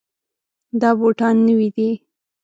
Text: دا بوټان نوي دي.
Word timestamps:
دا 0.81 0.89
بوټان 0.99 1.35
نوي 1.47 1.69
دي. 1.75 1.89